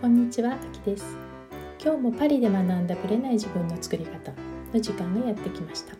[0.00, 1.16] こんにちは、あきです。
[1.82, 4.32] 今日もパリで学んだブレない自分の作り方
[4.72, 5.96] の時間がやってきました。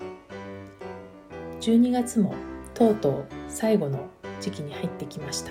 [1.60, 2.32] 12月も
[2.74, 4.08] とうとう最後の
[4.40, 5.50] 時期に入ってきました。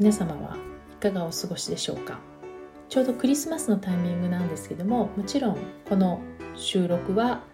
[0.00, 0.56] 皆様は
[0.98, 2.18] いかがお過ごしでしょうか？
[2.88, 5.58] ちょうどクリスマスのタイミングなんですけどももちろん
[5.88, 6.20] この
[6.56, 7.44] 収録は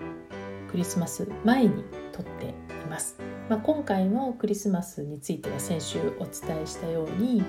[0.71, 2.53] クリスマス前に撮ってい
[2.89, 3.19] ます、
[3.51, 7.43] まあ、今回のクリスマスについては先週お伝えしたように、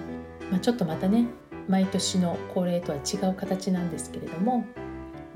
[0.52, 1.28] まあ、ちょっとまたね
[1.68, 4.66] 毎年の恒例とは違う形なんですけれども、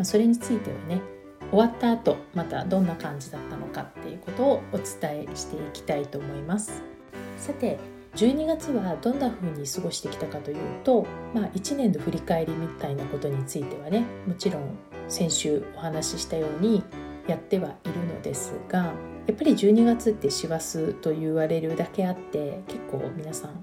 [0.03, 1.01] それについてはね
[1.49, 6.83] 終わった後またどんな感じだったのかっていうことをお伝えしていきたいと思います。
[7.37, 7.79] さて
[8.15, 11.05] 12月はどんな風に過ごしてきたかというと、
[11.35, 14.75] まあ、1年の振り返りみたいなことについてはねもちろん
[15.07, 16.83] 先週お話ししたように
[17.27, 18.91] やってはいるのですが
[19.27, 23.61] やっぱり12月って師走と言われるだけあって結構皆さん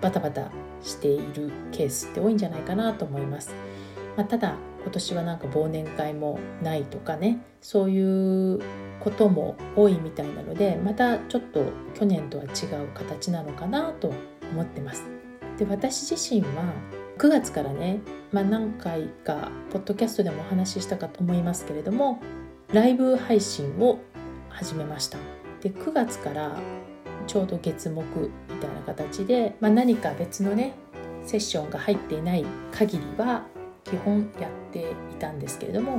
[0.00, 3.54] バタバタしているケースって多いんじゃないかなと思います。
[4.16, 8.60] まあ、ただ今年はなんか忘年会もないとかねそういう
[9.00, 12.46] ことも多いみたいなのでまたちょっと去年とは違
[12.82, 14.12] う形なのかなと
[14.52, 15.04] 思ってます。
[15.58, 16.72] で私自身は
[17.18, 22.20] 9月からね、まあ、何回かポッドキャストでもお話ししたかと思いますけれども
[22.72, 23.98] ライブ配信を
[24.48, 25.18] 始めました。
[25.60, 26.56] で9月から
[27.26, 28.30] ちょうど月木
[28.66, 30.74] たいな形で、まあ、何か別のね
[31.24, 33.44] セッションが入っていない限りは
[33.84, 35.98] 基本やっていたんですけれども、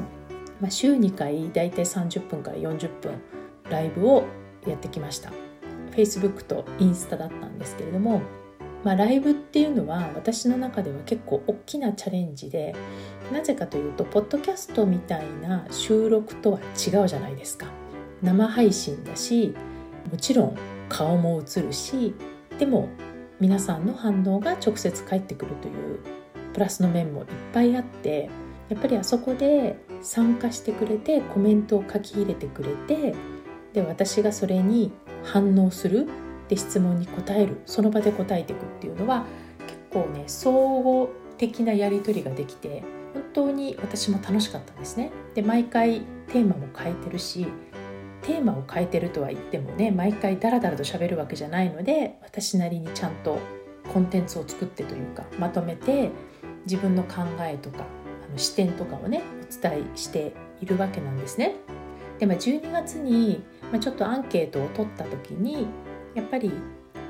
[0.62, 3.22] まあ、週2回だいたい30分から40分
[3.70, 4.26] ライブを
[4.66, 5.32] やってきました。
[5.92, 8.22] Facebook とインスタだったんですけれども、
[8.84, 12.76] まあ、ライブっていうのは私の中では結構大きなチャレンジで
[13.34, 17.68] なぜかというとポッドキャストみたいな収録とは違うじゃないですか。
[18.22, 19.56] 生配信だし
[20.12, 20.58] もちろん
[20.90, 22.16] 顔も映るし
[22.60, 22.90] でも
[23.40, 26.00] 皆さんの反応が直接返ってくるという
[26.54, 28.30] プラスの面もいっぱいあって
[28.70, 33.16] やっぱりあそこで参加してくれてコメントを書き入れてくれて
[33.74, 34.92] で私がそれに
[35.24, 36.08] 反応する
[36.50, 39.26] で質問に答えるその場で答えていくっていうのは
[39.68, 45.12] 結構ね総合的なやり取りができて本当に私も楽しかったんですね。
[45.36, 47.48] で毎回テーマも変えてるし
[48.28, 53.40] テーマを変えてるとは言ってもね毎回ダラダラと喋るわけじゃないので私なりにちゃんと
[53.94, 56.12] コンテンツを作ってというかまとめて
[56.66, 57.86] 自分の考えとか
[58.28, 61.56] あの視点とかをねお伝えしているわけなんですね。
[62.20, 65.68] で、まあ、12月に、まあ、ちょっとアンケートを取った時に
[66.14, 66.52] やっぱり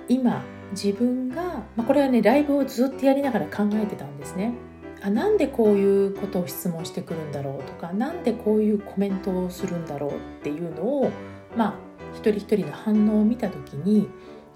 [0.07, 1.43] 今自分が、
[1.75, 4.53] まあ、これはねライブをずっとやりながら考えてたんですね。
[5.01, 10.13] あなんでこういうことを質問してくるんだろうとか何でこういうコメントをするんだろうっ
[10.43, 11.11] ていうのを
[11.55, 11.73] まあ
[12.13, 14.09] 一人一人の反応を見た時に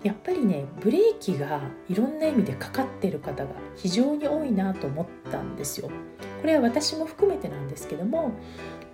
[0.04, 5.90] やっぱりねブレーキがいろんな意味でかかってる方が非常に多いなと思ったんですよ。
[6.42, 8.32] これは私も含めてなんですけども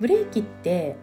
[0.02, 0.98] ブレーキって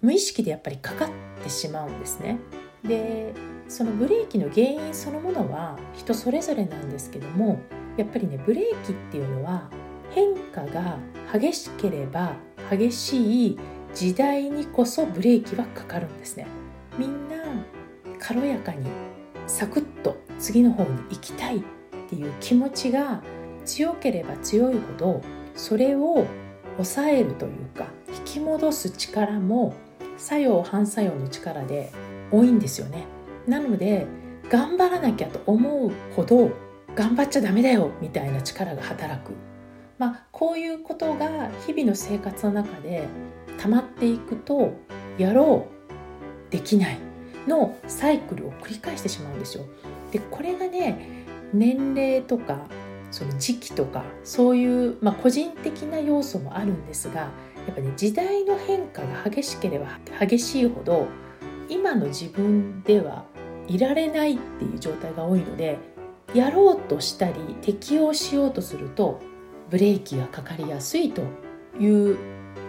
[0.00, 1.08] 無意識でやっぱりかかっ
[1.42, 2.38] てしまうんですね。
[2.84, 3.34] で
[3.66, 7.60] そのブレーキの原因そのものは人それぞれなんですけども
[7.96, 9.68] やっぱりねブレーキっていうのは
[10.18, 10.98] 変化が
[11.32, 12.34] 激しければ
[12.72, 13.58] 激しい
[13.94, 16.48] 時代にこそブレーキはかかるんですね。
[16.98, 17.36] みんな
[18.18, 18.84] 軽やかに
[19.46, 21.60] サクッと次の方に行きたいっ
[22.08, 23.22] ていう気持ちが
[23.64, 25.22] 強ければ強いほど
[25.54, 26.26] それを
[26.78, 29.74] 抑えるというか引き戻す力も
[30.16, 31.92] 作用反作用の力で
[32.32, 33.06] 多いんですよね。
[33.46, 34.06] なので
[34.50, 36.50] 頑張らなきゃと思うほど
[36.96, 39.32] 頑張っちゃダメだよみたいな力が働く。
[39.98, 43.06] まあ、こういうことが日々の生活の中で
[43.58, 44.72] 溜まっていくと
[45.18, 45.66] やろ
[46.48, 46.98] うできない
[47.46, 49.64] のサイクルを繰り返してしまうんですよ。
[50.12, 52.66] でこれがね年齢とか
[53.10, 57.20] その時期とかそういう、まあ、個人的な要素もあるんですが
[57.66, 61.08] やっぱね時代の変化が激しければ激しいほど
[61.68, 63.24] 今の自分では
[63.66, 65.78] いられないっていう状態が多いので
[66.34, 69.20] やろうとしたり適応しようとすると
[69.70, 71.22] ブレーキがかかりやすいと
[71.78, 72.16] いう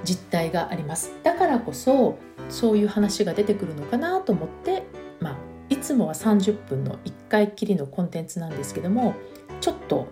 [0.03, 1.11] 実態があります。
[1.23, 2.17] だからこそ
[2.49, 4.83] そういう話が出てくるのかなと思って
[5.19, 5.35] まあ
[5.69, 9.15] いつもは30分の1回きりのコンテンツなんですけども
[9.61, 10.07] ちょっと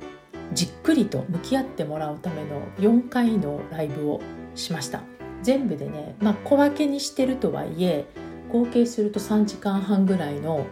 [0.54, 4.22] じっくりと向き合ってもらうための4回のライブを
[4.56, 5.01] しました。
[5.44, 8.06] 全部でね、まあ、小分けにしてるとはいえ
[8.51, 10.66] 合計すると3時間半ぐらいの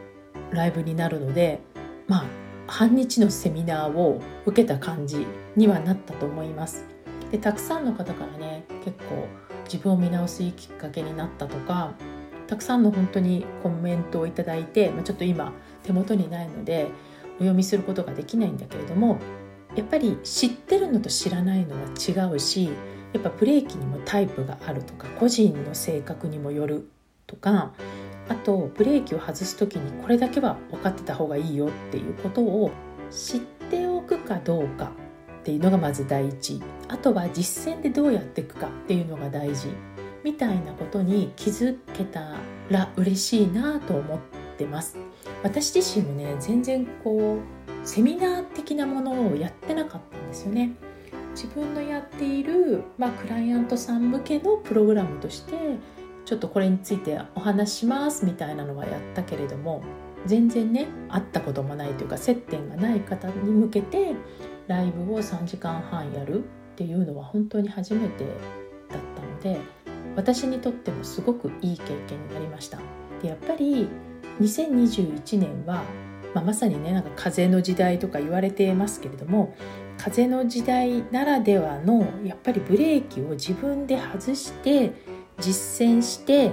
[0.52, 1.62] ライブになるので
[2.08, 2.26] まあ
[2.68, 5.26] 半日のセミナーを受けた感じ
[5.56, 6.86] にはなったと思います。
[7.32, 9.28] でたくさんの方からね結構
[9.66, 11.94] 自分を見直すいいきっかけになったとか
[12.48, 15.52] たくさんの本当にコメントをいただいて、まあ、ちょっと今
[15.84, 16.88] 手元にないので
[17.36, 19.18] お読みすることができないんだけれども
[19.76, 22.70] やっぱり知ってるのと知らないのは違うし
[23.14, 26.90] やっぱブレーキにもタイプがあるとか個人の性格にもよる
[27.28, 27.74] とか
[28.28, 32.72] あとブレーキを外す時にこれだけは分かってた方がいいよっていうことを
[33.12, 33.40] 知っ
[33.70, 34.92] ておくかどうか
[35.42, 36.62] っていうのがまず第一。
[36.88, 39.68] あとは実践でどうやっていくかっていうのが大事。
[40.24, 42.38] みたいなことに気づけた
[42.72, 44.20] ら嬉しいなと思っ
[44.58, 44.98] てます。
[45.44, 50.72] 私自身もね全然こうセミナー的なものをやってなかったんですよね。
[51.36, 55.54] 自分のやっている、まあ、クライアントさん向けのプログラムとして
[56.26, 59.84] ちょっとこれについてお話しますみたいなのはやったけれども
[60.26, 64.16] 全然ね会ったこともないというか接点がない方に向けて
[64.68, 69.60] ライブを3時間半やるっていうのは本当に初めてだったので
[70.16, 72.80] 私にとってもすごくいい経験になりました。
[73.22, 73.88] でやっぱり
[74.42, 75.84] 2021年は、
[76.34, 79.56] まあ、まさにねなんか風の時代とか言われてますけれども
[79.98, 84.94] 風の時代ならではのやっぱりブレーキを自分で外して
[85.40, 86.52] 実践して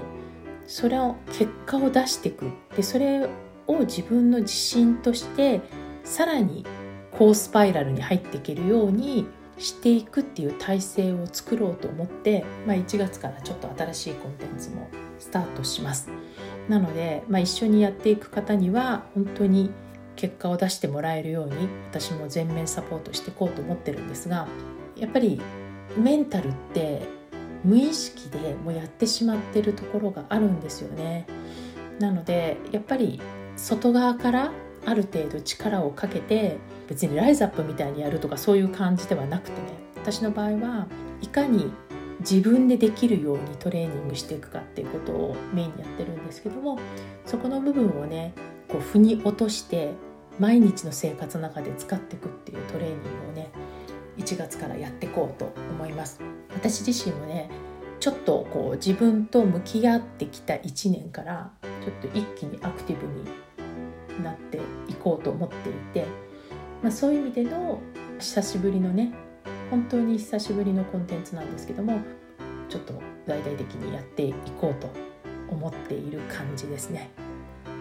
[0.66, 2.50] それを結果を出していく。
[2.76, 3.28] でそれ
[3.66, 5.60] を自分の自信として
[6.04, 6.64] さらに
[7.12, 9.26] 高スパイラルに入っていけるように
[9.58, 14.88] していくっていう体制を作ろうと思って、まあ、1月からちょっと新しいコンテンツも
[15.18, 16.08] スタートします。
[16.68, 19.70] なので、まあ、一緒にやっていく方には本当に
[20.16, 24.46] 結果を出してもらえるように私も全面サポートしていこうと思ってるんですが
[24.96, 25.40] やっぱり
[25.96, 27.02] メンタルって
[27.64, 31.26] 無意識でもうやってしまってるところがあるんですよね。
[31.98, 33.20] なのでやっぱり
[33.56, 34.52] 外側から
[34.84, 39.68] ある程度力をかけて別にライズアップみたいにやるとかそういう感じではなくてね。
[39.96, 40.88] 私の場合は
[41.20, 41.72] いかに
[42.20, 46.78] 自分でできるようにトレーニングしていくかっていうことをメインにやってるんですけども
[47.26, 48.32] そこの部分をね
[48.68, 49.92] こう腑に落として
[50.38, 53.50] 毎日の生活の中で使っていくっていうトレーニングをね
[54.32, 56.20] 1月からやっていこうと思います
[56.54, 57.50] 私自身もね
[58.00, 61.52] ちょっとこう自分と向き合ってきた1年から
[61.84, 63.24] ちょっと一気にアクティブに
[64.24, 64.58] なって
[64.88, 66.06] いこうと思っていて、
[66.82, 67.80] まあ、そういう意味での
[68.18, 69.12] 久しぶりのね
[69.70, 72.00] 本当に久しぶりのコンテンツなんですけども
[72.68, 72.94] ちょっと
[73.26, 74.90] 大々的にやっていこうと
[75.48, 77.10] 思っている感じですね。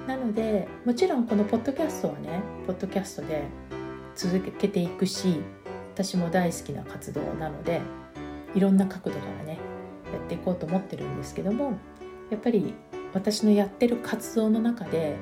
[0.07, 3.43] なのでもちろんこのポッドキャストはねポッドキャストで
[4.15, 5.41] 続けていくし
[5.93, 7.81] 私も大好きな活動なので
[8.55, 9.59] いろんな角度からね
[10.11, 11.73] やっていこうと思ってるんですけども
[12.29, 12.73] やっぱり
[13.13, 15.17] 私のやってる活動の中で、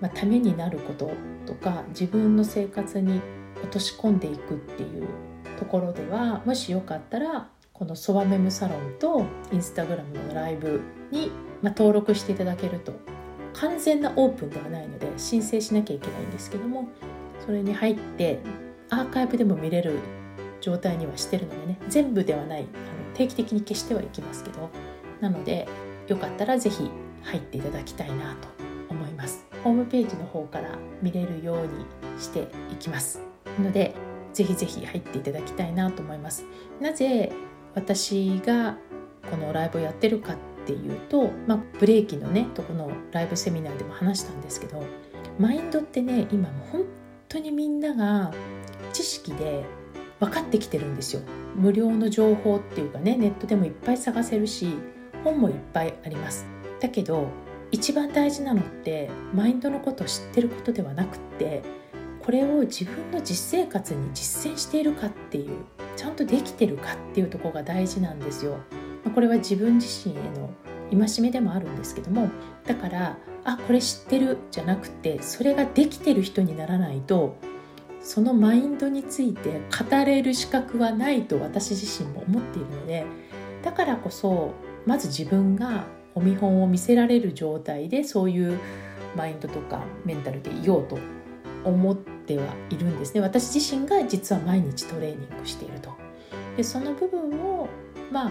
[0.00, 1.10] まあ、ためになること
[1.44, 3.20] とか自分の生活に
[3.62, 5.06] 落とし込んでいくっていう
[5.58, 10.80] ところではもしよかったらこのソワメムサロンとインスタグラムのライブ
[11.10, 11.30] に、
[11.62, 12.94] まあ登録していただけると
[13.52, 16.88] 完全なオープンではないので申請しなきゃいけないんですけども
[17.44, 18.40] それに入って
[18.90, 19.98] アーカイブでも見れる
[20.60, 22.68] 状態にはしてるのでね全部ではないあの
[23.14, 24.70] 定期的に消してはいきますけど
[25.20, 25.68] なので
[26.08, 26.90] よかったら是非
[27.22, 28.48] 入っていただきたいなと
[28.88, 29.44] 思います。
[29.64, 30.70] ホームページの方から
[31.02, 33.20] 見れるようにしていきます。
[33.58, 33.94] ので
[34.32, 36.44] ぜひぜひ入っていただきたいなと思います。
[36.80, 37.32] なぜ
[37.74, 38.76] 私が
[39.28, 44.82] このライブをやってるかっていうと、まあ、ブレーキのねとこのライブセミナーでも話したんですけど
[45.38, 46.84] マインドってね今もう本
[47.28, 48.32] 当にみんなが
[48.96, 49.62] 知識で
[50.20, 51.20] 分かってきてるんですよ。
[51.54, 54.74] 無料の情報っていうかねネットでもいっぱい探せるし
[55.22, 56.46] 本もいっぱいあります。
[56.80, 57.28] だけど
[57.70, 61.62] 一番大事なのってマインドのことを知ってることではなくって
[62.20, 65.50] これを自分の実生活に実践しているかっていう
[65.94, 68.56] ちゃんとできてるかっていうとこが大事なんですよ。
[69.14, 70.50] これは自分自身への
[70.90, 72.28] 戒めでもあるんですけども
[72.66, 77.36] だからあこれ知ってるじゃなくてそれができてる人にならないと
[78.06, 83.04] そのマインドについて語れる資格はないと私自身も思っているので
[83.64, 84.54] だからこそ
[84.86, 88.60] まず自分がお見本を見せられる状態でそういう
[89.16, 91.00] マインドとかメンタルでいようと
[91.64, 93.20] 思ってはいるんですね。
[93.20, 95.90] 私自身が実は毎日トレーニングしていると。
[96.56, 97.68] でその部分を
[98.12, 98.30] まあ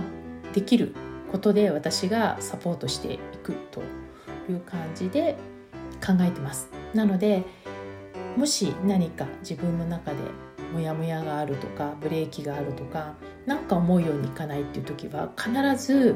[0.53, 0.96] できる
[1.34, 3.82] ことで私がサポートしていくと
[4.50, 5.36] いう感じで
[6.00, 6.70] 考えてます。
[6.94, 7.44] なので
[8.36, 10.18] もし何か自分の中で
[10.74, 13.15] モヤモヤがあるとかブレーキがあるとか
[13.46, 15.51] 何か思うようにいかないっていう時は必
[15.84, 16.15] ず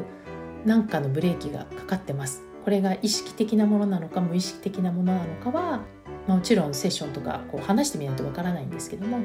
[0.65, 2.43] 何かのブレーキがかかってます。
[2.63, 5.81] これが意識的なものなのか無意識的なものなのかは
[6.27, 9.19] もちろんセッションとかこう話してみないとわからないんですけども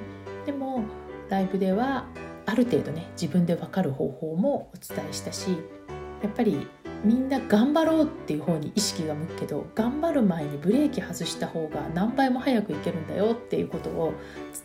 [0.46, 0.84] でも
[1.28, 2.06] ライブでは
[2.46, 5.50] ある程度ね自分で分かる方法もお伝えしたし
[6.22, 6.66] やっぱり
[7.04, 14.14] みんな頑張ろうっていう方に意識が向くけど頑張る前にブレーキ外した方が何倍も早くいけるんだよっていうことを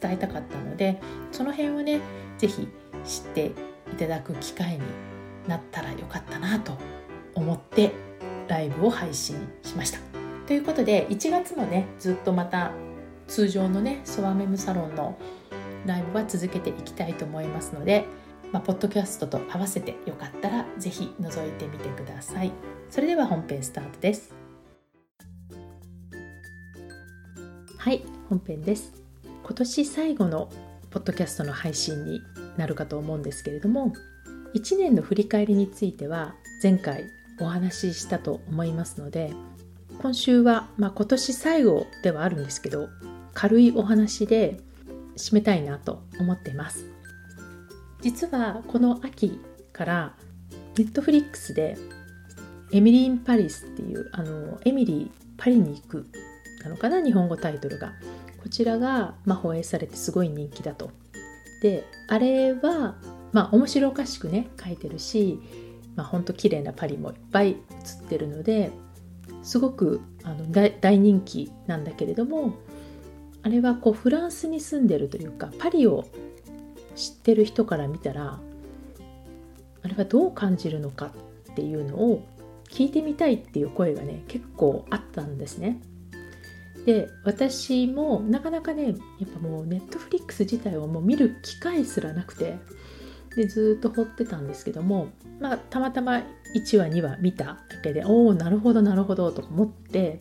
[0.02, 2.00] 伝えたかったのでその辺をね
[2.38, 2.68] 是非
[3.04, 3.52] 知って
[3.92, 4.80] いただく機会に
[5.48, 6.78] なったらよかったなと
[7.36, 7.92] 思って
[8.48, 10.00] ライブを配信しました。
[10.48, 12.72] ということで1月もねずっとまた
[13.28, 15.20] 通常のねソワメムサロンの
[15.86, 18.06] ライブは続けていきたいと思いますので、
[18.52, 22.52] まあ、ポッドキャストと合わせてよかったら是非覗いてみてください。
[22.90, 24.40] それでは本編スタートです。
[27.80, 28.92] はい本編です
[29.42, 30.50] 今年最後の
[30.90, 32.22] ポッドキャストの配信に
[32.58, 33.94] なるかと思うんですけれども
[34.54, 37.06] 1年の振り返りについては前回
[37.40, 39.34] お話ししたと思いますので
[40.02, 42.90] 今週は、まあ、今年最後ではあるんですけど
[43.34, 44.60] 軽いお話で
[45.16, 46.86] 締めたいなと思っています
[48.02, 49.40] 実はこの秋
[49.74, 50.16] から
[50.78, 51.78] ネットフリックスで
[52.72, 56.08] エミリー・イン・パリスっていうあのエミリー・パリに行く
[56.64, 57.94] なのかな日本語タイトルが。
[58.42, 60.92] こちらが、まあ、放映されてすごい人気だと。
[61.62, 62.96] であれは
[63.34, 65.40] まあ面白おかしくね書いてるし
[65.96, 68.72] まあほんと綺麗なパリもいっぱい写ってるので
[69.44, 72.54] すごくあの大人気なんだけれども
[73.44, 76.06] あれはこうフランスに住んでるというかパリを
[77.00, 78.40] 知ってる人から見たら
[79.82, 81.12] あれはどう感じるのか
[81.52, 82.28] っていうのを
[82.70, 85.82] 聞いてみたいっていう声がね結構あったんですね。
[86.86, 88.96] で私もなかなかねやっ
[89.34, 92.58] ぱもうネットフリックス自体をもう見る機会すらなくて
[93.36, 96.24] でずっと掘ってたんですけども、まあ、たまたま
[96.56, 100.20] 1話2話見ただけでおおなるほどなるほどと思って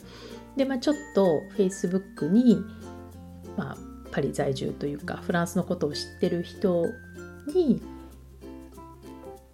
[0.56, 2.62] で、まあ、ちょっと Facebook に、
[3.56, 3.76] まあ、
[4.10, 6.86] パリ在住というかフランスのことを知ってる人
[7.54, 7.80] に、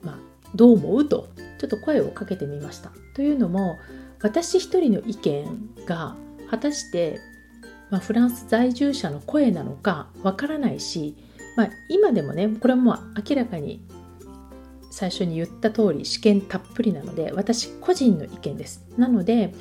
[0.02, 0.18] まあ、
[0.54, 2.90] どう思うとちょっと声をかけてみました。
[3.14, 3.78] というのも
[4.22, 6.16] 私一人の意見が
[6.50, 7.20] 果たして、
[7.90, 11.16] まあ、フランス在住者の声なのかわからないし、
[11.56, 13.84] まあ、今でもねこれはもう明らかに
[14.90, 19.52] 最初に言った通り試験たっぷりなので私個人の意見ですなので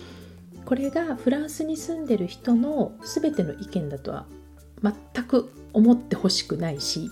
[0.66, 4.26] これがフランスに住んでる人の全ての意見だとは
[4.84, 7.10] 全く思ってほしくないし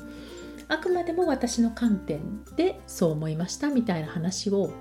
[0.67, 4.71] あくまでも私の観点でそう思いましたみたいな話を、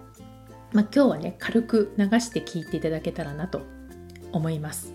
[0.73, 3.63] まあ、今日はね軽く流して聞いていただけたらなと
[4.33, 4.93] 思います。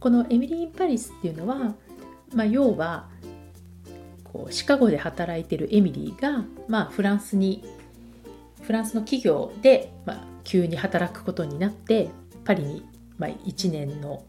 [0.00, 1.74] このエミリー・ン・パリスっていうのは、
[2.34, 3.08] まあ、要は
[4.24, 7.62] こうシカゴで働いてるエミリーが、まあ、フランスに
[8.62, 12.08] フランスの企業で、まあ、急に働くことになって
[12.44, 12.84] パリに、
[13.18, 14.24] まあ、1年の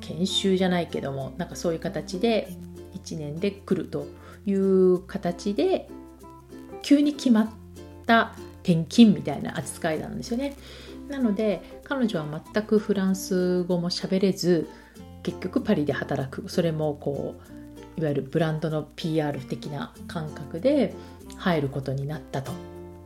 [0.00, 2.48] 研修じゃないけどもなんかそういう形で
[2.94, 4.06] 1年で来ると
[4.46, 5.88] いう形で
[6.82, 7.50] 急に決まっ
[8.06, 10.56] た転勤みたいな扱いなんですよね。
[11.08, 14.68] なので彼女は全くフランス語も喋れず
[15.22, 17.34] 結局パリで働くそれもこ
[17.96, 20.94] ういわゆるブランドの PR 的な感覚で
[21.36, 22.52] 入ることになったと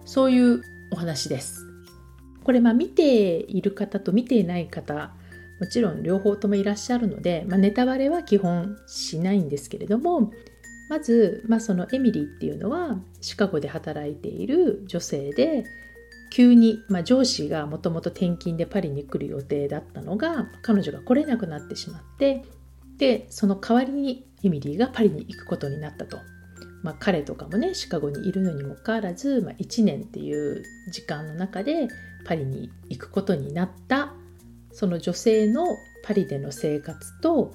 [0.04, 1.64] そういうお話です。
[2.44, 5.12] これまあ見ている方と見ていない方
[5.60, 10.32] もちろん両方ともいらっしゃるので、まあ、ネタバレは基本しないんですけれども
[10.88, 15.64] まず、まあ、そのエミリーっていうのはシカゴで働いている女性で
[16.30, 22.44] 急に、まあ、上司がもともと転勤でパリに来る予定だったのが彼女が来れなくなってしまって
[22.98, 26.18] でその代わりにエミリーがパリに行くことになったと。
[26.80, 30.62] まあ、彼とかもねシカゴにいるのにもかかわらず、まあ、1年っていう
[30.92, 31.88] 時間の中で
[32.24, 34.14] パリに行くことになった
[34.78, 37.52] その女性のパリでの生活と、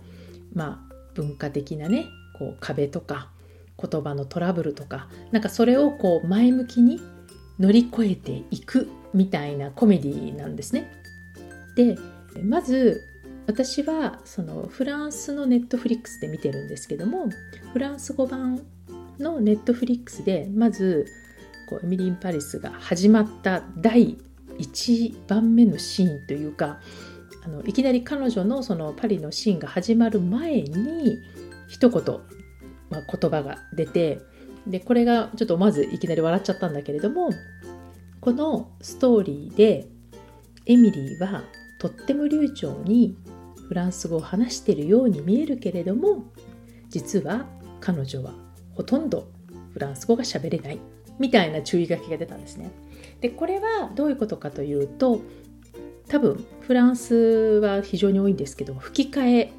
[0.53, 3.29] まあ、文化的なねこう壁とか
[3.81, 6.99] 言葉のトラブルとかなんかそれをこう前向きに
[7.61, 10.91] 乗り越えていくみたいなコメディなんですね。
[11.77, 11.97] で
[12.43, 13.01] まず
[13.47, 17.29] 私はそのフランスのネットフリックスで見てるんですけども
[17.71, 18.65] フランス語版
[19.17, 21.05] のネットフリックスでまず
[21.69, 24.17] こうエミリー・パリスが始まった第
[24.59, 26.79] 1番目のシーンというか
[27.45, 31.17] あのいきなり彼女のそのパリのシーンが始まる前に
[31.67, 32.03] 一言、
[32.89, 34.19] まあ、言葉が出て
[34.67, 37.31] でこれがちょっとまずいきなり笑っちゃったんだけれども
[38.21, 39.87] このストーリーで
[40.65, 41.43] エミリーは
[41.79, 43.17] とっても流暢に
[43.67, 46.23] フランス語を話しているように見えるけれども
[46.89, 47.45] 実は
[47.81, 48.31] 彼女は
[48.73, 49.27] ほとんど
[49.73, 50.79] フランス語が喋れない
[51.19, 52.71] みたいな注意書きが出たんですね。
[53.19, 55.21] でこれはどういうことかというと
[56.07, 59.53] 多分フランスは非常に多いんですけど吹き替え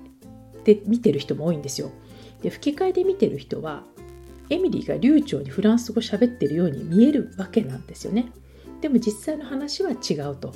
[0.64, 1.90] で見てる人も多いんですよ。
[2.42, 3.82] で吹き替えで見てる人は
[4.50, 8.32] エミリーが流暢にフランス語喋ってるように見えるわけなんですよね。
[8.80, 10.52] でも実際の話は違うとっ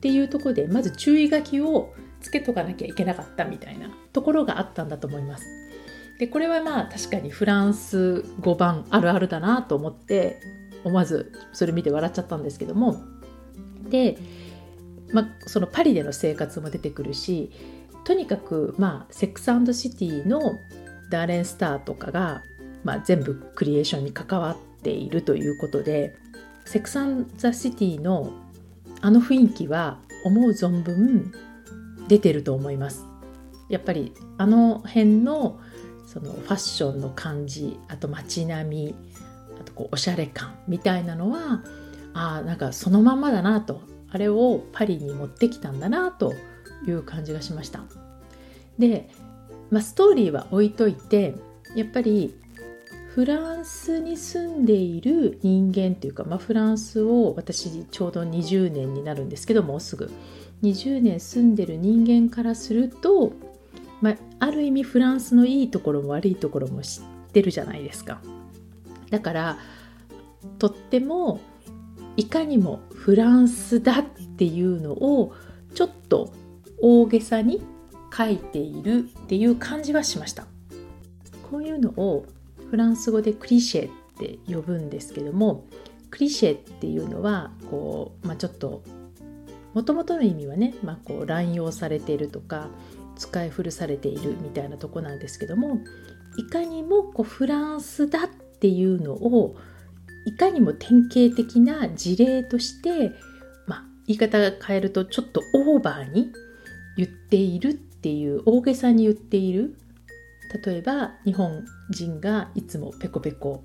[0.00, 5.46] ていうところでまず注意書きをつけとかなきゃいけなかったみたいなところがあったんだと思います。
[6.18, 10.40] でこれはまあ確かにフランス語版あるあるだなと思って
[10.82, 13.00] 思わずそれ見て笑っちゃったんですけども
[13.88, 14.18] で、
[15.12, 17.50] まあ、そのパリでの生活も出てくるし
[18.04, 20.58] とにかくまあセックスシティの
[21.10, 22.42] ダーレンスターとかが、
[22.84, 26.14] まあ、全部クリエーションに関わっているということで
[26.64, 26.98] セックス
[27.36, 28.32] ザ・シティの
[29.00, 31.32] あの雰囲気は思う存分
[32.08, 33.06] 出てると思います。
[33.68, 35.60] やっぱりあの辺の
[36.06, 38.94] そのファッションの感じあと街並み
[39.60, 41.62] あとこうおしゃれ感みたいなのは
[42.14, 46.34] あなんかそのまんまだなとあれをパリに持ってきたんだなと
[46.86, 47.84] いう感じがしました。
[48.78, 49.10] で、
[49.70, 51.34] まあ、ストーリーは置いといて
[51.74, 52.34] やっぱり
[53.14, 60.10] フランスに住んでいる人間というか、まあ、フランスを私ちょうど20年になるんですけどもうすぐ
[60.62, 63.32] 20年住んでる人間からすると、
[64.00, 68.20] まあ、ある意味フランスのいいところも悪いところも知ってるじゃないですか。
[69.10, 69.58] だから
[70.58, 71.40] とっても
[72.18, 75.32] いかにもフランスだっていうのを
[75.74, 76.32] ちょっと
[76.82, 77.62] 大げさに
[78.14, 80.48] 書いているっていう感じはしました。
[81.48, 82.26] こういうのを
[82.70, 85.64] フランス語でクリシェって呼ぶんですけども
[86.10, 88.82] クリシェっていうのはこう、まあ、ちょっと
[89.72, 92.68] もともとの意味はね、まあ、こう乱用されているとか
[93.16, 95.78] 使い古されているみたいなとこなんですけども
[96.36, 99.56] いかにもこうフランスだっていうのを
[100.28, 103.12] いかにも典型的な事例として、
[103.66, 106.30] まあ、言い方が変えるとちょっとオーバーに
[106.98, 109.74] 言っているっていう大げさに言っている。
[110.64, 113.64] 例えば日本人がいつもペコペコ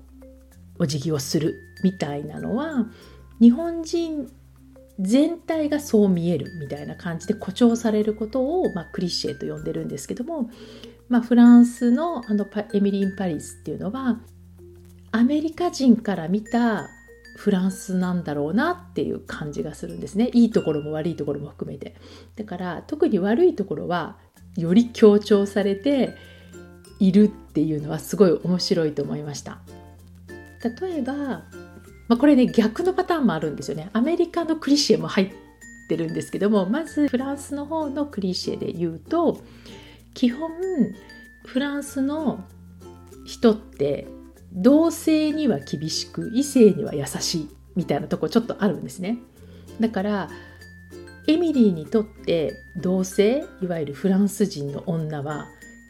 [0.78, 2.86] お辞儀をするみたいなのは
[3.40, 4.30] 日本人
[5.00, 10.50] 全体がそう見えるみたいな感じで誇張されることを、まあ、クリシェと呼んでるんですけども、
[11.08, 14.20] まあ、フランスのあのエミリ・ン・パリスっていうのは
[15.14, 16.90] アメリカ人から見た
[17.36, 20.28] フランスなんだろうなっていう感じがするんですね。
[20.32, 21.94] いいところも悪いところも含めて。
[22.34, 24.16] だから特に悪いところは
[24.56, 26.16] より強調されて
[26.98, 29.60] いるっていうのはすごい面白いと思いました。
[30.80, 31.44] 例えばま
[32.08, 33.90] あ、これね逆のパターンもあるんですよね。
[33.92, 35.32] アメリカのクリシエも入っ
[35.88, 39.40] てるんですけどもまずフランスの方のクリシエで言うと
[40.12, 40.50] 基本
[41.46, 42.44] フランスの
[43.24, 44.08] 人って
[44.54, 49.18] 同性には厳しく異性には優しいみたいなとこちょっとあるんですね。
[49.80, 50.30] だから
[51.26, 55.46] エミリーにとって同性いわゆるフランス人の女は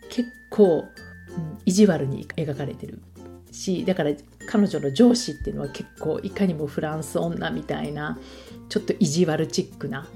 [0.09, 3.03] 結構、うん、意地悪に描かれてる
[3.51, 4.13] しだから
[4.49, 8.19] 彼女の上司っていうのは結構いかにもフランス女みたいな
[8.69, 10.09] ちょっと意地悪チックな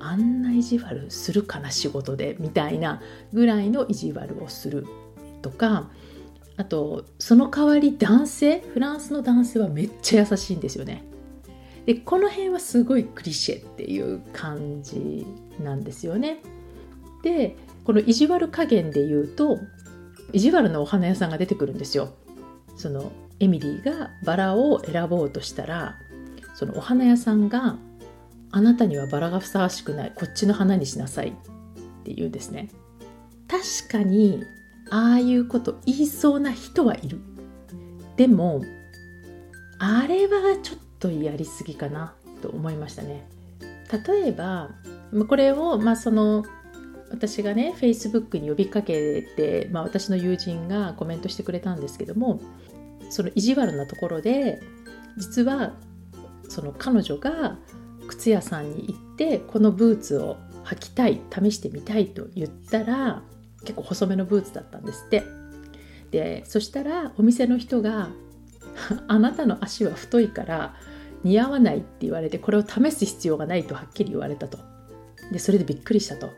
[0.00, 4.86] あんな意地悪するかな仕事でみたいなぐらいの意地悪をする
[5.42, 5.90] とか
[6.56, 11.04] あとその代わり男性フランスの男性はめっちゃ優しいんですよね。
[11.84, 15.26] でこの辺はすごいクリシェっていう感じ
[15.62, 16.38] なんですよね。
[17.22, 19.58] でこの意地悪加減で言うと
[20.32, 22.14] 意地悪なお花屋さんが出てくるんですよ。
[22.76, 25.96] そのエミリーがバラを選ぼうとしたら
[26.54, 27.76] そのお花屋さんが
[28.50, 31.32] 「あなたにはバラがふさわしくないこっちの花にしなさい」っ
[32.04, 32.70] て言うんですね。
[33.46, 34.42] 確かに
[34.90, 37.20] ああいうこと言いそうな人はいる。
[38.16, 38.62] でも
[39.78, 43.28] あれはちょっとやりすぎかなと思いましたね。
[44.06, 44.70] 例えば
[45.28, 46.44] これを、まあ、その
[47.10, 52.40] 私がね Facebook に呼びかけて、まあ、私の友人がコメントしてくれたんですけども
[53.10, 54.60] その意地悪なところで
[55.16, 55.74] 実は
[56.48, 57.58] その彼女が
[58.08, 63.22] 靴屋さんに行ってこのブーツを履きたい試してみたいと言ったら
[63.66, 65.24] 結構細めのブーツだったんですって。
[66.10, 68.10] でそしたらお店の人が
[69.08, 70.76] 「あなたの足は太いから
[71.24, 74.58] 似合わない」って言われてこれを試す必要がないとはっきり言われたと。
[75.32, 76.30] でそれでびっくりしたと。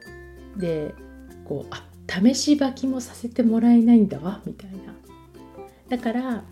[0.57, 0.95] で
[1.45, 4.79] こうあ試し履きもさせてもらえないんだわみたいな。
[5.88, 6.45] だから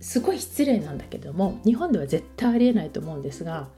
[0.00, 3.68] すごい失礼なんだけども日本では絶対ありえないと思うんですが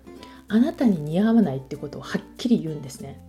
[0.49, 3.21] あなたに似合わないってことをはっきり言うんですね。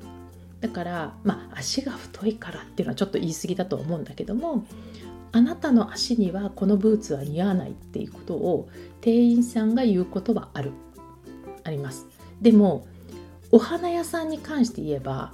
[0.61, 4.65] だからまあ足が太いからっていうのはちょっと言い過ぎだと思うんだけども
[5.31, 8.69] あなたの足にはこのブーツは似合わないっていうことを
[9.01, 10.71] 店員さんが言うことはある。
[11.63, 12.07] あります。
[12.41, 12.87] でも
[13.51, 15.33] お花屋さんに関して言えば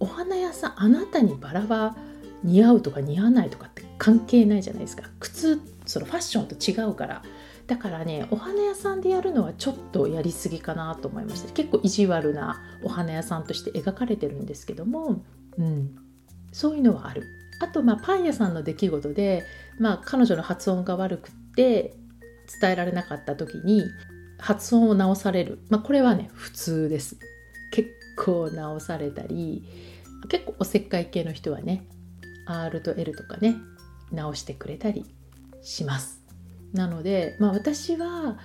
[0.00, 1.96] お花屋さんあなたにバラは
[2.42, 5.04] 似合うとか似合わないとかって関係ないじゃないですか。
[5.20, 7.22] 靴そのファッションと違うから
[7.66, 11.52] だからねお花屋さんでやるのはちょっとやりすぎかなと思いました。
[11.52, 15.22] 結構意地悪なお花屋さんとして描かれてるんですけども、
[15.58, 15.96] うん、
[16.52, 17.24] そういうのはある。
[17.60, 19.44] あとまあパン屋さんの出来事で、
[19.78, 21.96] まあ、彼女の発音が悪くって
[22.60, 23.82] 伝えられなかった時に
[24.38, 27.16] 発音を直される、まあ、これはね普通です。
[27.72, 29.64] 結構直されたり
[30.28, 31.86] 結構おせっかい系の人はね
[32.46, 33.56] R と L とかね
[34.12, 35.04] 直してくれたり
[35.62, 36.25] します。
[36.72, 38.38] なので、まあ、私は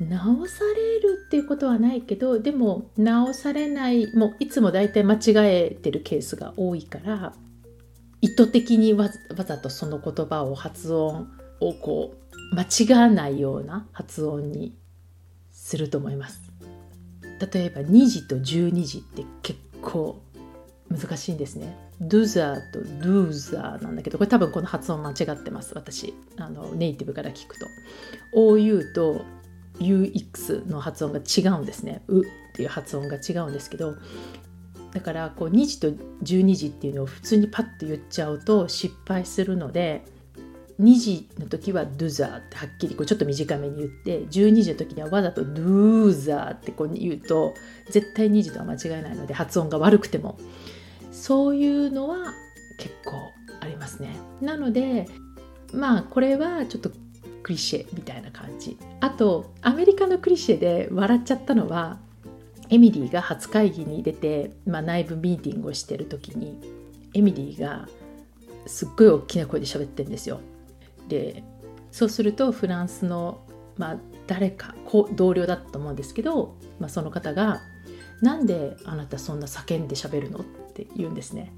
[0.00, 7.34] 直されるっていうことはないけどでも直されないもういつも大体間違えてるケースが多いから
[8.22, 11.28] 意図的にわざとその言葉を発音
[11.60, 12.14] をこ
[12.52, 14.76] う間違わないような発音に
[15.52, 16.42] すると思います。
[17.52, 20.20] 例えば2時と12時って結構
[20.90, 21.76] 難しいんですね。
[22.00, 27.66] ドゥザーとドゥーザーなんだけどこれ多分この発音間違ってます私あのネイティブから聞くと
[28.34, 29.24] OU と
[29.78, 32.02] UX の発音が違うんですね。
[32.08, 33.94] うっていう発音が違うんですけど
[34.92, 35.90] だからこう2時と
[36.24, 40.04] 12時っていうのを普通にパッと言っちゃうと失敗するので
[40.80, 47.54] 2時の時はドゥザーってはっきりこうちょっと短めに言って12時の時にはわざとドゥーザーってこう言うと
[47.90, 50.38] 絶対2時とは間違えないので発音が悪くても
[51.20, 52.32] そういうのは
[52.78, 53.12] 結構
[53.60, 54.16] ありますね。
[54.40, 55.06] なので
[55.72, 56.90] まあこれはちょっと
[57.42, 58.78] クリシェみたいな感じ。
[59.00, 61.98] あとアメリカのクリシェで笑っちゃったのは
[62.70, 66.58] エミリーが初会議に出て、まあ、内部ミーティングをしてる時に
[67.12, 67.86] エミリーが
[68.66, 70.40] すっごい大きな声で喋ってんですよ。
[71.08, 71.44] で
[71.92, 73.44] そうするとフランスの、
[73.76, 74.74] まあ、誰か
[75.14, 77.60] 同僚だったと思うんですけど、まあ、その方が
[78.22, 80.38] 「なんであなたそんな叫んで喋るの?」
[80.69, 81.52] っって言うんですね。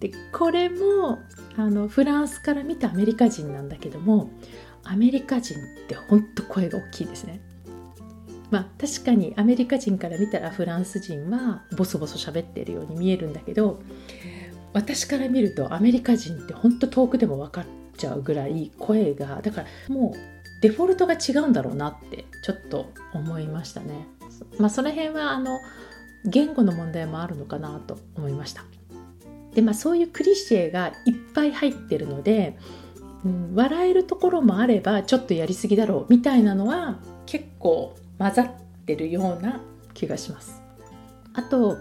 [0.00, 1.18] でこれも
[1.56, 4.30] あのフランスから見たアメリカ人なんだけども
[4.82, 7.40] アメリカ人ってほんと声が大きいですね。
[8.50, 13.80] まあ確かにアメリカ人から見たらフランス人はボソボソ喋ってるように見えるんだけど
[14.72, 17.64] 私から見るとアメリカ人ってほんと遠くでも分かっ
[17.96, 24.06] ちゃうぐらい声がだからもうデフォルトが違うんだろうなってちょっと思いましたね。
[24.58, 25.58] まあその辺はあの
[26.24, 28.64] 言語の問題もあるのかなと思いました。
[29.54, 32.56] でまあそういうクリシェがいっぱい入ってるので、
[33.24, 38.52] うん、笑えるところもあればちょっとやりすぎだろうみたいなのは結構混ざっ
[38.86, 39.60] てるような
[39.94, 40.62] 気がします。
[41.34, 41.76] あと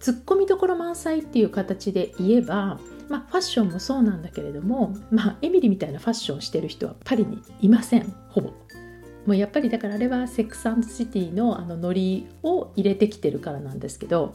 [0.00, 8.52] ツッコミどころ満載っていう形で言えば、まあ、ファッションもそうなんだけれども、まあ、エミリみたいなファッションをしてる人はパリにいませんほぼ。
[9.30, 10.62] もうやっぱりだからあれはセックス
[10.92, 14.34] シティのあのノリを入れてきてるからなんですけど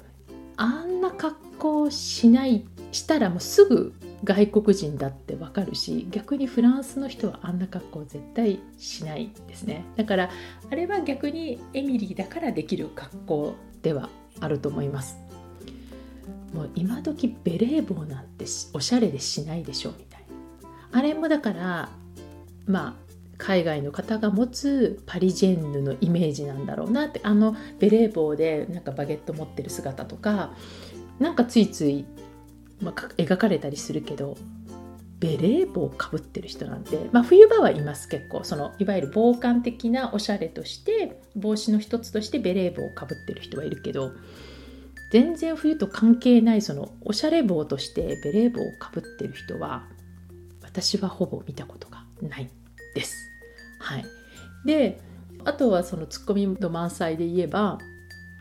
[0.55, 9.83] あんな格好しないしたらもうすぐ外国人だってわかるし逆にフランスの人はあんな格好絶対しないですね。
[9.97, 10.29] だから
[10.71, 14.07] あれは逆にエミリーだからできる格好では
[14.39, 15.17] あると思います。
[16.53, 20.21] もう今時ベレー帽なんておしゃれでしないでしょうみたい
[20.61, 20.97] な。
[20.97, 21.89] あれもだから
[22.65, 23.04] まあ
[23.37, 30.53] 海外の方が持つパリジェンヌのイメージなんだろうなってあのベレー帽でなんかバゲット持ってる姿とか
[31.19, 32.05] なんかついつい
[32.81, 34.37] まあ、描かれたりするけど
[35.19, 44.11] ベレー帽かぶってる人なんて、まあ、冬場はいます結構そのいわゆる防寒的なおしゃれとして帽子の一つとしてベレー帽をかぶってる人はいるけど
[45.11, 49.87] 全然冬と関係ないそのおしゃれ帽としてベレー帽をかぶってる人は
[50.61, 52.49] 私はほぼ見たことがない。
[52.95, 53.29] です。
[53.79, 54.05] はい、
[54.65, 54.99] で
[55.43, 57.77] あとはそのツッコミの満載で言えば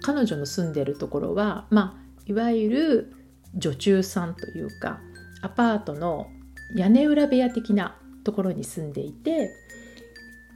[0.02, 3.12] 彼女の住んでるところはまあいわゆる
[3.54, 5.00] 女中さんというか
[5.42, 6.28] アパートの
[6.74, 9.50] 屋根裏部屋的なところに住んでいて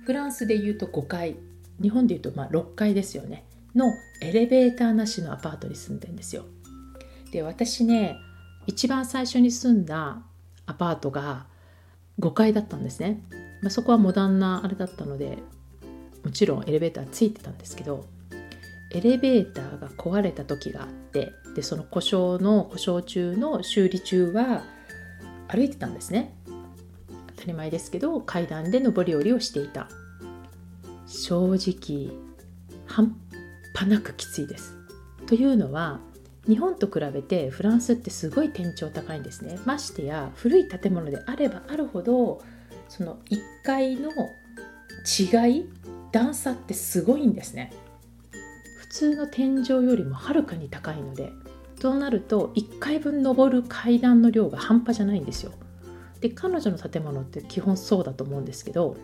[0.07, 1.37] フランスでいうと5階
[1.83, 6.47] 日本でいうとま6階ですよねのエレベーターなしのアパートに住んでんですよ。
[7.31, 8.17] で私ね
[8.67, 10.23] 一番最初に住んだ
[10.67, 11.47] アパートが
[12.21, 13.21] 5階だったんですね。
[13.63, 15.39] まあ、そこはモダンなあれだったので
[16.25, 18.05] もちろんエレベーターついてたんですけど
[18.93, 24.63] エレベーターが壊れた時があってでその故障の故障中の修理中は
[25.49, 26.35] 歩いてたんですね。
[27.37, 29.89] 当たり前ですけど階段で上り下りをしていた。
[31.07, 32.13] 正直
[32.87, 33.17] 半
[33.75, 34.77] 端なくきついです。
[35.27, 36.01] というのは
[36.49, 42.43] 日本と比べてフランスってすごい天井高いんですねましてや古い建物であればあるほど
[42.89, 44.11] その1階の
[45.05, 45.69] 違い
[46.11, 47.73] 段差ってすごいんですね
[48.81, 51.31] 普通の天井よりもはるかに高いので
[51.81, 55.53] そうなると1階分登る階段の量が半端じゃないんですよ。
[56.21, 58.97] で彼女の建物って基本そうだと思うんですけど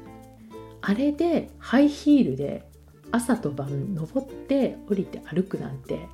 [0.81, 2.69] あれでハイヒールで
[3.13, 6.09] 朝と晩登って降りて歩くなんて、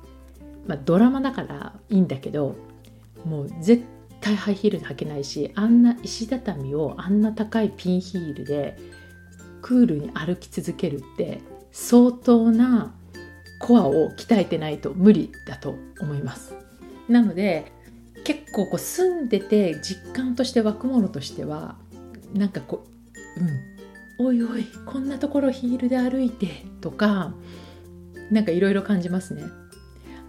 [0.67, 2.55] まあ、ドラマだからいいんだけど
[3.25, 3.83] もう絶
[4.19, 8.77] 対ハイヒールで履けないしあんな石畳をあんな高いピンヒールで
[9.61, 12.93] クールに歩き続けるって相当な
[13.59, 16.55] コアを鍛えてないと無理だと思います。
[17.07, 17.71] なので
[18.23, 21.75] 結構こう住んでて実感として湧くものとしては
[22.33, 22.85] なんかこ
[24.17, 27.33] ううんおいおいこんなところヒールで歩いてとか
[28.29, 29.43] なんかいろいろ感じますね。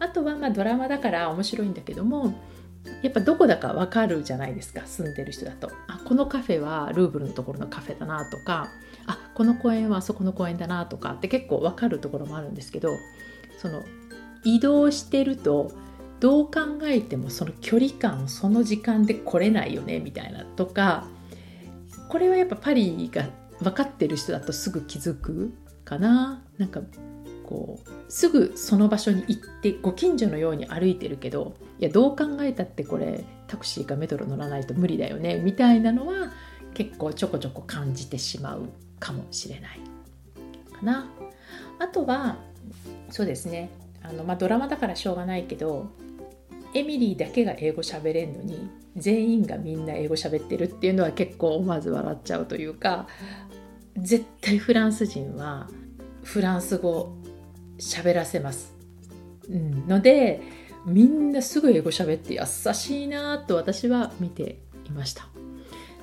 [0.03, 2.35] あとはまあドラマだから面白いんだけども
[3.03, 5.71] やっぱどこだかわかるじゃないですか住んでる人だと。
[5.87, 8.69] あこのカフェはルーブルのところのカフェだなとか
[9.07, 12.97] あこの公園はあそこの公園だなとかって結構わかるところもあるんですけど
[13.59, 13.85] その
[14.45, 15.71] 移動してると
[16.19, 21.07] どう考えてもその距離感をその時間で来れないよねみたいなとか
[22.09, 23.29] これはやっぱパリが
[23.61, 25.53] 分かってる人だとすぐ気づく
[25.85, 26.43] かな。
[26.59, 26.81] なんか
[27.43, 36.33] こうすぐその場所に行ってご近所のように歩いてるけどいやどう考えたってこれタクシーかメトロ乗らないと無理だよねみたいなのは
[36.75, 39.81] 結構ちょこちょこ感じてしまうかもしれない
[40.73, 41.11] かな。
[41.79, 42.37] あとは
[43.11, 43.71] そうですね
[44.03, 45.91] あの、まあ、ドラマだからしょうがないけど
[46.75, 53.07] エミリーだけが英語喋れんのに全員がみんな英語喋ってるっていうのは結構思わず笑っちゃうというか
[53.99, 55.69] 絶対フランス人は
[56.23, 57.17] フランス語
[57.79, 58.75] 喋らせます。
[59.49, 60.41] うん、ので
[60.87, 65.29] みんなすぐ英語喋って優しいなと私は見ていました。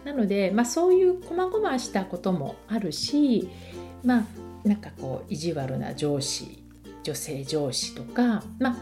[0.03, 3.49] なので、まあ、そういう細々したこともあるし
[4.03, 6.63] まあなんかこう意地悪な上司
[7.03, 8.77] 女性上司とかまあ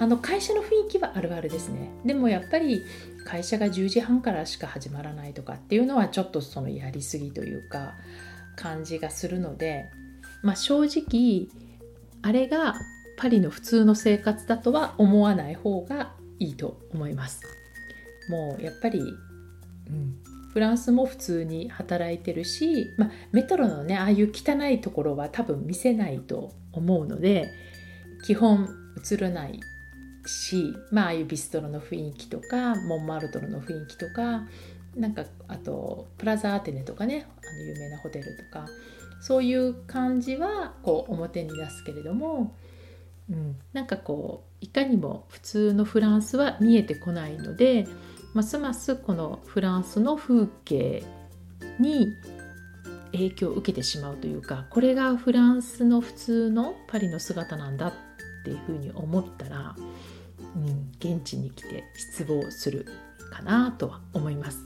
[0.00, 2.82] あの会社の雰囲気はあるあるですねでもやっぱり
[3.24, 7.94] 会社が10時半からしか始まらないとかっていうのはちょっとそのやりすぎというか
[8.56, 9.90] 感じがするので、
[10.42, 11.48] まあ、正直
[12.22, 12.74] あれが
[13.16, 17.42] パリの普通の生活だとは思わない方がいいと思います。
[18.30, 19.02] もうやっぱり、う
[19.92, 20.18] ん、
[20.52, 27.50] フランスも普通に働いてるし、まあ、メトロのねああいう汚いところは多分見せないと思うので
[28.24, 28.68] 基本
[29.10, 29.60] 映らない
[30.26, 34.46] し、まあ、あいうビストロの雰囲気とかモンマルトルの雰囲気とか
[34.94, 38.66] なんかあとプラザアテネとかねあの有名なホテルとか
[39.20, 42.56] そういう感じはこう表に出すけれども、
[43.30, 47.86] うん、なんかこういかにも普通のフランスは見えてこないので
[48.34, 51.04] ますますこのフランスの風景
[51.78, 52.08] に
[53.12, 57.92] 影響を受けてしまうというかこれがフランスの普通のパリの姿なんだっ
[58.44, 59.74] ていうふうに思ったら、
[60.56, 62.86] うん、現地に来て失望する
[63.30, 64.58] かなとは思います。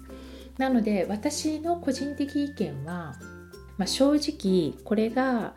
[0.58, 3.16] なので私の個人的意見は、
[3.83, 5.55] まあ、正直これが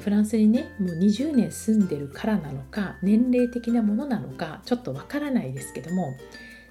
[0.00, 6.14] フランスにねもう20年住んでるからなのか年齢的なものなのかちょっとわからないですけども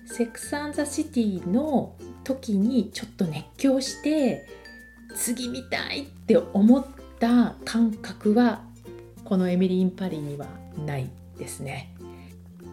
[0.05, 4.47] セックス・アン・ザ・シティの時にちょっと熱狂して
[5.13, 6.85] 次見たいって思っ
[7.19, 8.63] た感覚は
[9.25, 10.47] このエミリー・イン・パリには
[10.85, 11.93] ないですね。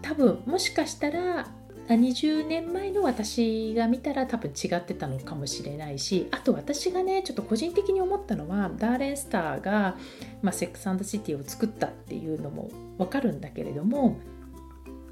[0.02, 1.48] 多分もしかしたら
[1.94, 9.96] 20年前の私が見たら多分違ってたのかもしれないしあと私がねちょっと個人的に思ったのはダーレン・スターが、
[10.42, 14.18] まあ、セックス・シティを作ったっていうのも分かるんだけれども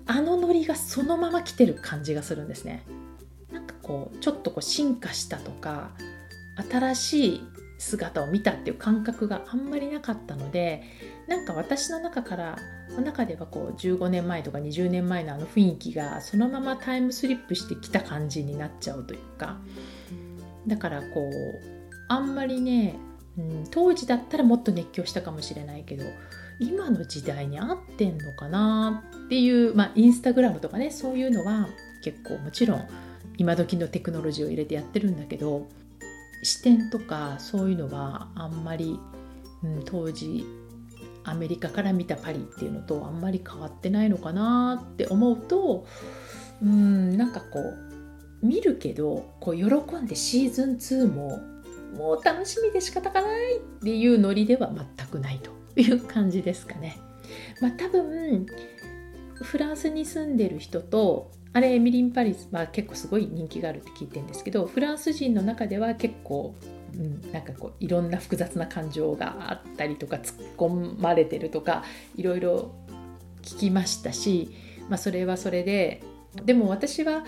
[0.07, 2.85] あのノリがそのまま来てる感じがするんですね。
[3.51, 5.91] なんかこうちょっとこう進化したとか
[6.71, 7.41] 新しい
[7.79, 10.83] 姿を見たっていう感覚があんまりなかったので
[11.29, 12.59] なんか私の中から
[12.91, 19.59] の中ではこう15年前とか20年前のあの雰囲気がそのままタイムスリップしてきた感じになっちゃうというか。
[20.67, 21.77] だからこう
[22.09, 22.97] あんまりね、
[23.39, 26.05] うん、当時だったらもっと熱狂したかもしれないけど
[26.59, 31.69] 今の時代に合ってんのかなっていう、まあ、インスタグラムとかねそういうのは
[32.03, 32.89] 結構もちろん
[33.39, 35.69] 今時のテクノロジーを入れてやってるんだけど
[36.43, 38.99] 視点とかそういうのはあんまり、
[39.63, 40.47] うん、当時
[41.31, 45.87] アメリカから見たパリっていうのとあんまり変わってないのかなって思うと
[46.63, 51.41] うんなんかこう見るけどこう喜んでシーズン2も
[51.97, 56.99] もう楽しみで仕方がないっていうノリでは全くないという感じですかね。
[57.61, 58.47] まあ、多分
[59.35, 66.55] フランスに住んでる人とあれエミリン・パリスは結構すごい人気があるって聞いてるんですけどフランス人の中では結構、
[66.97, 71.85] うん、なんかこういろんな複雑な感情があったりとか突っ込まれてるとか
[72.17, 72.75] いろいろ
[73.43, 74.51] 聞きましたし、
[74.89, 76.03] まあ、それはそれで
[76.45, 77.25] でも私は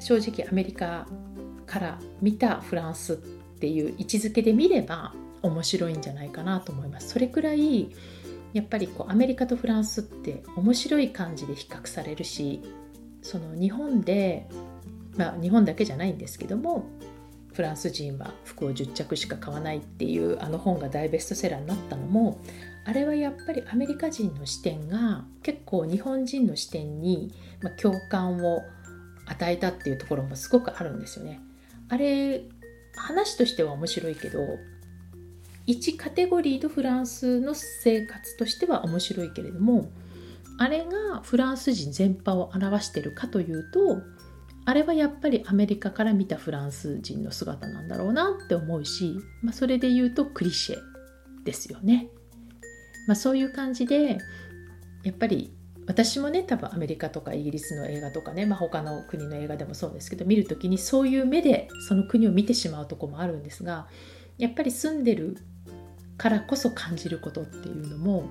[0.00, 1.06] 正直アメリカ
[1.66, 3.16] から見たフランスっ
[3.60, 7.10] ていう位置づけで見れば面白いんじゃないかなと思います。
[7.10, 7.94] それくらい
[8.52, 12.62] やっぱりこうアメリカとフランスって面白い感じで比較されるし
[13.22, 14.48] その日本で
[15.16, 16.86] まあ日本だけじゃないんですけども
[17.58, 22.38] フランス人は服を10着しか買わないっていうあの本が大ベストセラーになったのも
[22.84, 27.34] あれはやっぱりアメリカ人の視点が結構日本人の視点に、
[27.82, 28.62] 共感を
[29.26, 31.40] 与えたっていうところもすごくあるんですよね。
[31.88, 32.44] あれ
[32.94, 34.38] 話としては面白いけど
[35.66, 39.90] 1カテゴリーとフランスの生活としては面白いけれども
[40.58, 44.00] あれがフランス人全般を表してるかというと
[44.68, 50.76] あれはやっぱりアメリカから見たフランス人の姿なんだろうなって思うし、まあ、それで言うとクリシェ
[51.42, 52.10] ですよね。
[53.06, 54.18] まあ、そういう感じで
[55.04, 63.88] やっぱり私もね多分アメリカとかイギリスの映画とかね、まあ、他の国の映画でもそうですけど見る時にそういう目でその国を見てしまうとこもあるんですが
[64.36, 65.38] やっぱり住んでる
[66.18, 68.24] からこそ感じることっていうのも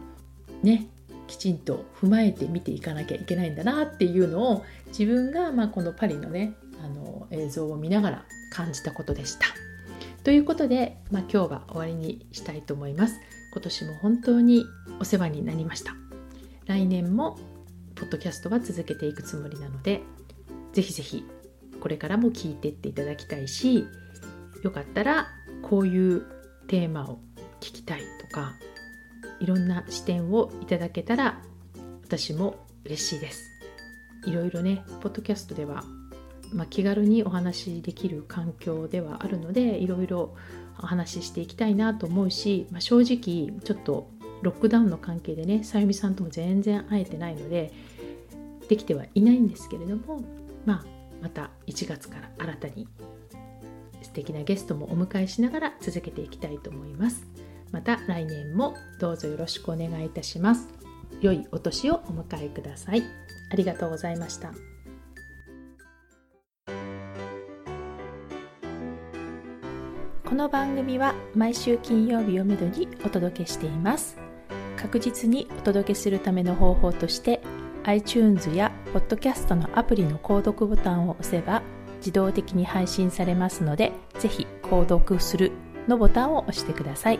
[0.62, 0.88] ね
[1.28, 9.46] きちんと踏まえて見ていかなきゃいけないんだなっていうのを自分がまあこのパリのねあの映像を見ながら感じたことでした。
[10.24, 13.20] ということで、まあ、今日は終わりにしたいと思います。
[13.54, 14.66] 今年も本当に
[15.00, 15.96] お世話になりました。
[16.66, 17.40] 来年も
[17.96, 20.02] ポッドキャストは続けていくつもりなので、
[20.74, 21.26] ぜひぜひ
[21.80, 23.88] これからも聞いてっていただきたいし、
[24.63, 25.28] よかったら
[25.62, 26.26] こういう
[26.68, 27.20] テーマを
[27.62, 28.54] 聞きたいとか
[29.39, 31.41] いろんな視点をいただけたら
[32.04, 33.43] 私も嬉しいです。
[34.26, 35.84] いろいろね、ポッドキャストでは、
[36.54, 40.36] まあ、気軽にお話しできる環境ではあるので、いろいろ
[40.80, 44.10] お話ししていきたいなと思うし、まあ、正直ちょっと
[44.41, 47.71] ロックダウンの関係でね、さゆみさんとも全然会えてないので、
[48.69, 50.21] できてはいないんですけれども、
[50.65, 50.86] まあ、
[51.21, 52.88] また1月から新たに
[54.02, 57.26] 素敵なゲストもお迎えしながら続けていきたいと思います。
[57.72, 60.68] また来年もどうぞよろしくお願いいたします。
[61.22, 63.04] 良いお年をお迎えください。
[63.50, 64.52] ありがとうございました。
[70.26, 74.18] この番組は毎週金曜日をめどにお届けしています。
[74.76, 77.42] 確実にお届けするための方法として
[77.84, 81.64] iTunes や Podcast のアプリの購読ボタンを押せば
[81.98, 85.52] 自動的に配信されますので、ぜひ購読する
[85.88, 87.20] のボタンを押してください。